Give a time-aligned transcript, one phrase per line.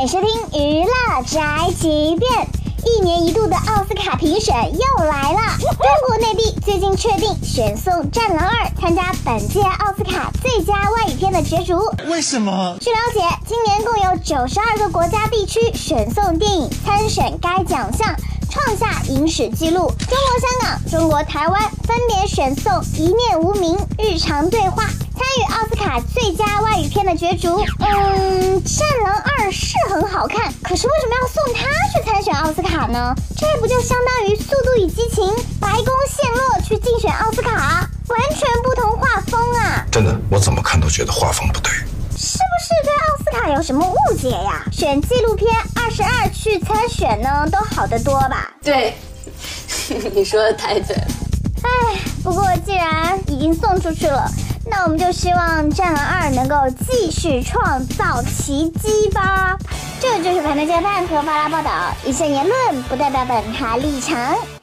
[0.00, 2.48] 欢迎收听娱乐宅急便。
[2.86, 5.76] 一年一度的奥斯卡评选又来了，中
[6.06, 11.78] 国内地最近确定选送《战狼二》参加本届奥斯卡最佳外语片的角逐。
[12.10, 12.78] 为什么？
[12.80, 18.16] 据了解，今年共有九十二个国家地区选送电影参选该奖项，
[18.48, 19.80] 创下影史纪录。
[19.80, 24.84] 中国香港、中国台湾分别选送《一念无名》《日常对话》。
[25.20, 29.09] 参与奥斯卡最佳外语片的角逐，嗯，《战狼
[30.30, 33.14] 看，可是为什么要送他去参选奥斯卡呢？
[33.36, 35.24] 这不就相当于《速度与激情》
[35.60, 39.84] 白宫陷落去竞选奥斯卡，完全不同画风啊！
[39.90, 41.70] 真的，我怎么看都觉得画风不对。
[42.16, 44.64] 是不是对奥斯卡有什么误解呀？
[44.70, 48.50] 选纪录片二十二去参选呢，都好得多吧？
[48.62, 48.94] 对，
[50.14, 51.06] 你说的太对了。
[51.62, 54.30] 哎，不过既然已经送出去了。
[54.66, 56.54] 那我们就希望《战狼二》能够
[56.88, 59.58] 继续创造奇迹吧。
[60.22, 61.70] 就是《反正加饭和发拉报道，
[62.04, 64.59] 以上言论不代表本台立场。